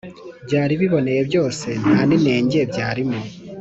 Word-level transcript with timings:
byari 0.45 0.73
biboneye 0.81 1.21
byose, 1.29 1.67
nta 1.81 1.97
n'inenge 2.09 2.59
byarimo. 2.71 3.19